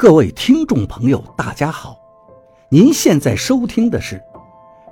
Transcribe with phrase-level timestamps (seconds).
[0.00, 1.94] 各位听众朋友，大家好！
[2.70, 4.18] 您现在收听的是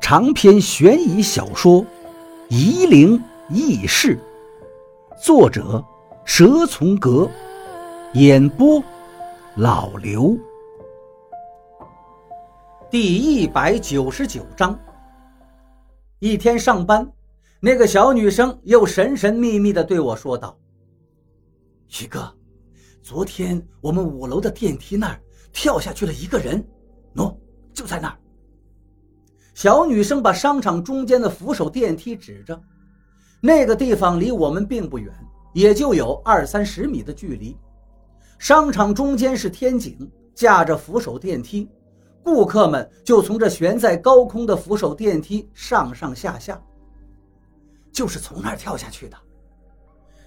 [0.03, 1.81] 长篇悬疑小说
[2.51, 3.19] 《夷陵
[3.49, 4.21] 轶事》，
[5.25, 5.83] 作者
[6.27, 7.27] 蛇从阁，
[8.13, 8.85] 演播
[9.57, 10.37] 老刘。
[12.91, 14.79] 第一百九十九章。
[16.19, 17.11] 一天上班，
[17.61, 20.55] 那个小女生又神神秘秘的对我说道
[21.89, 22.31] ：“徐哥。”
[23.09, 25.19] 昨天我们五楼的电梯那儿
[25.51, 26.63] 跳下去了一个人，
[27.15, 27.35] 喏，
[27.73, 28.19] 就在那儿。
[29.55, 32.61] 小女生把商场中间的扶手电梯指着，
[33.41, 35.11] 那个地方离我们并不远，
[35.55, 37.57] 也就有二三十米的距离。
[38.39, 39.97] 商场中间是天井，
[40.35, 41.67] 架着扶手电梯，
[42.23, 46.63] 顾客们就从这悬在高空的扶手电梯上上下下，
[47.91, 49.17] 就是从那儿跳下去的。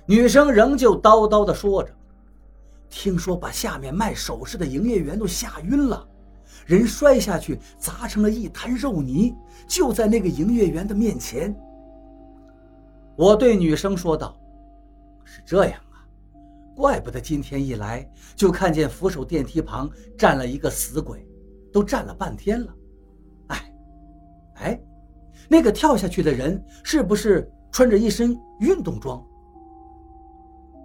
[0.07, 1.95] 女生仍旧叨叨地说着。
[2.91, 6.05] 听说把下面卖首饰的营业员都吓晕了，
[6.65, 9.33] 人摔下去砸成了一滩肉泥，
[9.65, 11.55] 就在那个营业员的面前。
[13.15, 14.37] 我对女生说道
[15.23, 16.03] ：“是这样啊，
[16.75, 21.25] 怪不得今天一来就看见扶手电梯旁站了一个死鬼，
[21.71, 22.73] 都站了半天了。
[23.47, 23.73] 哎，
[24.55, 24.81] 哎，
[25.47, 29.25] 那个跳下去的人是不是穿着一身运动装？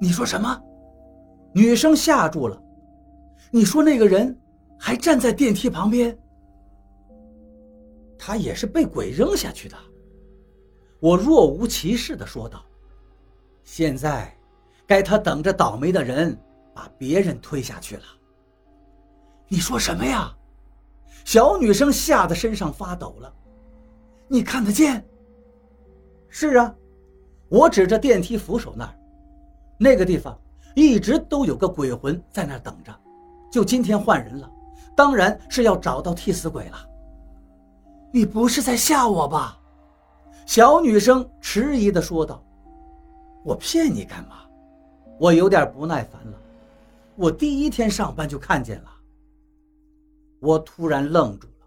[0.01, 0.61] 你说什么？”
[1.57, 2.63] 女生吓住了，
[3.51, 4.39] 你说那个人
[4.79, 6.15] 还站在电梯旁边？
[8.19, 9.75] 他也是被鬼扔下去的。
[11.01, 12.63] 我若无其事的说道
[13.65, 14.37] ：“现在，
[14.87, 16.39] 该他等着倒霉的人
[16.75, 18.03] 把别人推下去了。”
[19.49, 20.31] 你说什么呀？
[21.25, 23.35] 小女生吓得身上发抖了。
[24.29, 25.03] 你看得见？
[26.29, 26.77] 是啊，
[27.49, 28.95] 我指着电梯扶手那儿，
[29.79, 30.39] 那个地方。
[30.77, 32.95] 一直都有个鬼魂在那儿等着，
[33.51, 34.51] 就今天换人了，
[34.95, 36.77] 当然是要找到替死鬼了。
[38.13, 39.59] 你不是在吓我吧？
[40.45, 42.45] 小女生迟疑地说道。
[43.43, 44.41] 我骗你干嘛？
[45.19, 46.39] 我有点不耐烦了。
[47.15, 48.91] 我第一天上班就看见了。
[50.41, 51.67] 我突然愣住了，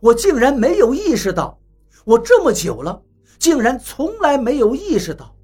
[0.00, 1.58] 我竟然没有意识到，
[2.06, 3.02] 我这么久了，
[3.38, 5.36] 竟然从来没有意识到。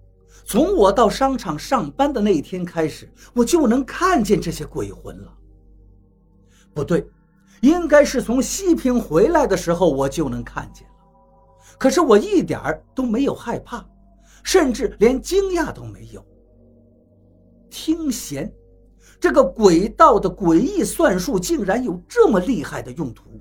[0.49, 5.31] 从我到商场上班的那一天开始，我就能看见这些鬼魂了。
[6.73, 7.07] 不对，
[7.61, 10.95] 应该是从西平回来的时候我就能看见了。
[11.77, 13.87] 可是我一点儿都没有害怕，
[14.43, 16.25] 甚至连惊讶都没有。
[17.69, 18.51] 听弦，
[19.21, 23.39] 这个鬼道的诡异算术竟然有这么厉害的用途，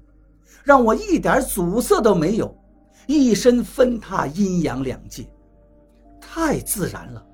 [0.62, 2.53] 让我一点阻塞都没有，
[3.07, 5.25] 一身分踏阴阳两界。
[6.30, 7.26] 太自然了，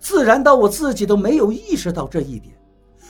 [0.00, 2.54] 自然到我自己都没有意识到这一点，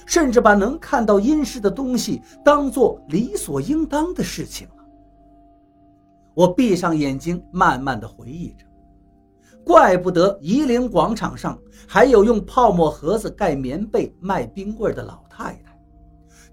[0.06, 4.84] 甚至把能看到阴湿的东西当做理所应当的事情了。
[6.34, 8.64] 我闭上眼睛，慢慢的回忆着，
[9.64, 15.78] 怪不得夷陵广场上还有用泡沫盒子盖棉被卖冰棍的老太太，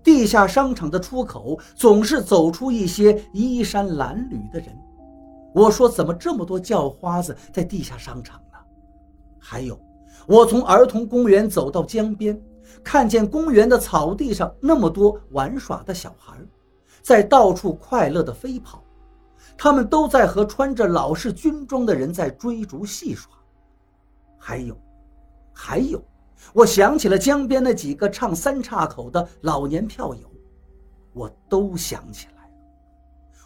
[0.04, 4.76] 地下商场的出口总是走出一些衣衫褴褛的人。
[5.54, 8.42] 我说，怎么这么多叫花子在地下商场？
[9.44, 9.78] 还有，
[10.28, 12.40] 我从儿童公园走到江边，
[12.84, 16.38] 看见公园的草地上那么多玩耍的小孩，
[17.02, 18.84] 在到处快乐地飞跑，
[19.58, 23.32] 他们都在和穿着老式军装的人在追逐戏耍。
[24.38, 24.78] 还有，
[25.52, 26.02] 还有，
[26.54, 30.32] 我想起了江边那几个唱三岔口的老年票友，
[31.14, 32.50] 我都想起来了。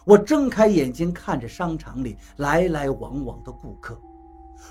[0.04, 3.98] 我睁开眼睛看着商场里来来往往的顾客。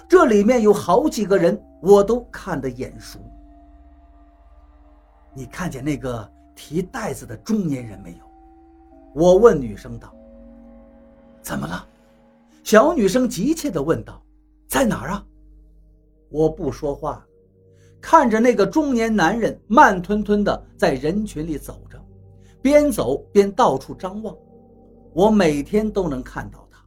[0.08, 3.20] 这里面有好几个人，我都看得眼熟。
[5.34, 8.18] 你看见那个提袋子的中年人没有？
[9.14, 10.14] 我问女生道。
[11.42, 11.86] 怎么了？
[12.64, 14.22] 小女生急切地问道。
[14.68, 15.26] 在哪儿啊？
[16.30, 17.26] 我不说话，
[18.02, 22.04] 看着那个中年男人慢吞吞地在人群里走着，
[22.62, 24.36] 边走边到处张望。
[25.14, 26.84] 我每天都能看到他，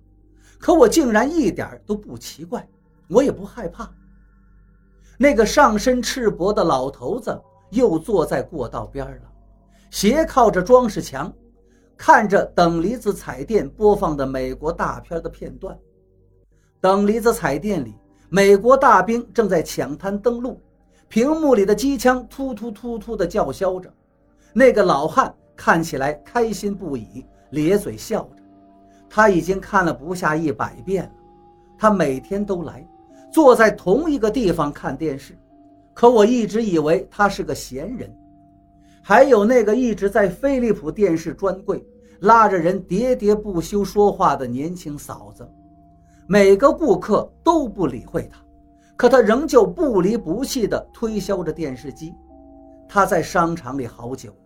[0.58, 2.68] 可我竟然一点都不奇怪。
[3.08, 3.90] 我也不害怕。
[5.18, 7.36] 那个上身赤膊的老头子
[7.70, 9.22] 又坐在过道边了，
[9.90, 11.32] 斜靠着装饰墙，
[11.96, 15.76] 看着等离子彩电播放的美国大片的片段。
[16.80, 17.94] 等离子彩电里，
[18.28, 20.60] 美国大兵正在抢滩登陆，
[21.08, 23.92] 屏幕里的机枪突突突突地叫嚣着。
[24.52, 28.42] 那个老汉看起来开心不已，咧嘴笑着。
[29.10, 31.10] 他已经看了不下一百遍了，
[31.76, 32.86] 他每天都来。
[33.30, 35.36] 坐在同一个地方看电视，
[35.94, 38.10] 可我一直以为他是个闲人。
[39.02, 41.82] 还有那个一直在飞利浦电视专柜
[42.20, 45.48] 拉着人喋喋不休说话的年轻嫂子。
[46.26, 48.38] 每个顾客都不理会他，
[48.96, 52.14] 可他仍旧不离不弃地推销着电视机。
[52.86, 54.36] 他在商场里好久了，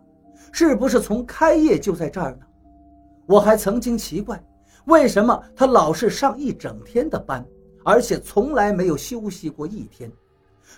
[0.53, 2.47] 是不是从开业就在这儿呢？
[3.27, 4.41] 我还曾经奇怪，
[4.85, 7.45] 为什么他老是上一整天的班，
[7.85, 10.11] 而且从来没有休息过一天。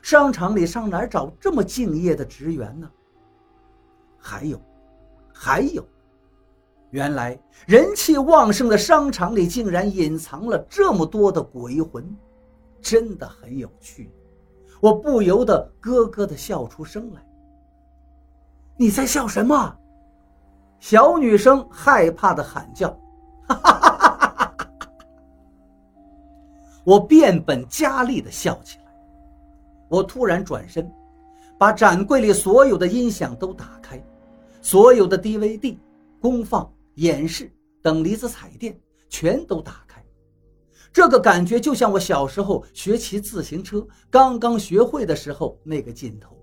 [0.02, 2.90] 商场里上哪找这么敬业的职员呢？
[4.18, 4.60] 还有，
[5.32, 5.86] 还有。
[6.90, 12.04] 原来人气旺盛的商场里竟然隐藏了这么多的鬼魂，
[12.80, 14.12] 真的很有趣。
[14.80, 17.26] 我不由得咯咯的笑出声来。
[18.76, 19.76] 你在笑什么？
[20.80, 22.90] 小女生害怕的喊叫。
[23.48, 23.93] 哈哈哈！
[26.84, 28.84] 我变本加厉的笑起来。
[29.88, 30.90] 我突然转身，
[31.58, 34.02] 把展柜里所有的音响都打开，
[34.60, 35.76] 所有的 DVD
[36.20, 36.70] 公放。
[36.98, 37.52] 演示
[37.82, 38.78] 等离子彩电
[39.08, 40.00] 全都打开，
[40.92, 46.38] 这个感觉就像我小时候学骑自行车刚刚学会的时候那个劲头，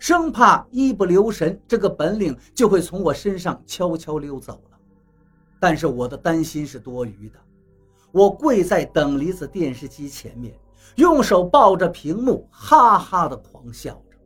[0.00, 4.76] 生怕一不留神这个本领就会从我身上悄悄溜走了。
[5.60, 7.38] 但是我的担心是多余的，
[8.14, 10.54] 我跪在等离子电视机前面，
[10.94, 14.16] 用手抱着屏幕，哈哈的狂笑着。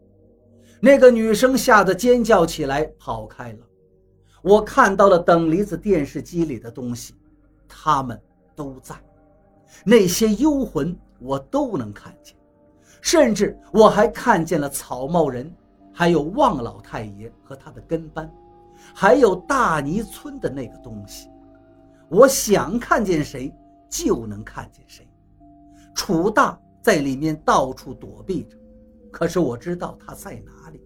[0.78, 3.58] 那个女生吓得尖叫起来，跑开了。
[4.42, 7.14] 我看到了等离子电视机里的东西，
[7.66, 8.20] 他们
[8.54, 8.94] 都在，
[9.86, 12.36] 那些幽魂我都能看见，
[13.00, 15.50] 甚至我还看见了草帽人，
[15.94, 18.30] 还有望老太爷和他的跟班，
[18.94, 21.30] 还有大泥村的那个东西。
[22.10, 23.50] 我想看见谁
[23.88, 25.08] 就能看见谁。
[25.94, 28.56] 楚大在里面到处躲避着，
[29.10, 30.80] 可是我知道他在哪里，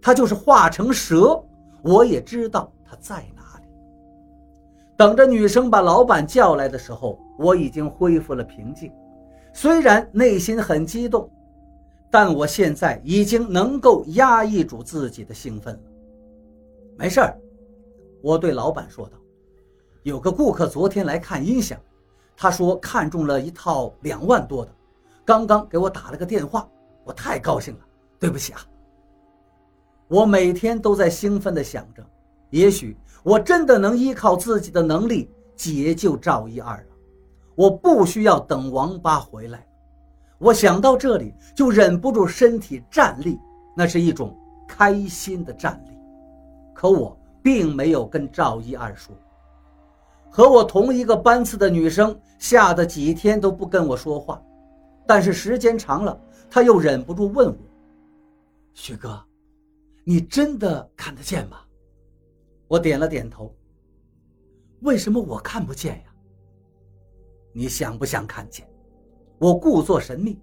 [0.00, 1.42] 他就是化成蛇，
[1.82, 2.72] 我也知道。
[2.88, 3.66] 他在哪里？
[4.96, 8.92] 等着女生把老板叫来的时候，我已经恢复了平静。
[9.52, 11.28] 虽然内心很激动，
[12.08, 15.80] 但我现在已经能够压抑住自己的兴奋了。
[16.96, 17.36] 没事儿，
[18.22, 19.18] 我对老板说道
[20.04, 21.76] ：“有个顾客昨天来看音响，
[22.36, 24.70] 他说看中了一套两万多的，
[25.24, 26.68] 刚刚给我打了个电话，
[27.04, 27.80] 我太高兴了。
[28.18, 28.60] 对不起啊。”
[30.08, 32.04] 我每天都在兴奋地想着。
[32.50, 36.86] 也许我真的能依靠自己的能力解救赵一二了，
[37.56, 39.66] 我不需要等王八回来。
[40.38, 43.40] 我想到这里就忍不住身体站立，
[43.74, 44.38] 那是一种
[44.68, 45.98] 开心的站立。
[46.72, 49.12] 可我并没有跟赵一二说。
[50.36, 54.38] 和我同一个班次的女生吓得几天都不跟我说话，
[55.06, 57.58] 但是时间长了，她又忍不住问我
[58.74, 59.18] ：“徐哥，
[60.04, 61.56] 你真的看得见吗？”
[62.68, 63.50] 我点了点头。
[64.80, 66.14] 为什么我看不见呀？
[67.54, 68.68] 你想不想看见？
[69.38, 70.38] 我故作神秘。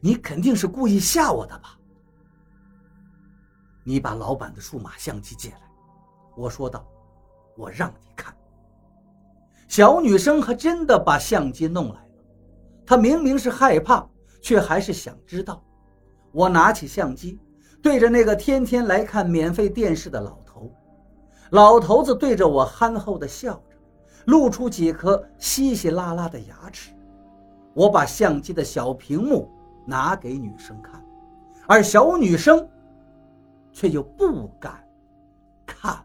[0.00, 1.78] 你肯定是故意吓我的吧？
[3.84, 5.70] 你把老板的数码相机借来，
[6.38, 6.88] 我说道。
[7.54, 8.35] 我让你看。
[9.68, 12.08] 小女生还真的把相机弄来了。
[12.86, 14.08] 她明明是害怕，
[14.40, 15.62] 却还是想知道。
[16.32, 17.38] 我拿起相机，
[17.82, 20.72] 对着那个天天来看免费电视的老头。
[21.50, 23.76] 老头子对着我憨厚地笑着，
[24.26, 26.92] 露出几颗稀稀拉拉的牙齿。
[27.74, 29.50] 我把相机的小屏幕
[29.84, 31.04] 拿给女生看，
[31.66, 32.66] 而小女生
[33.72, 34.82] 却又不敢
[35.66, 36.04] 看。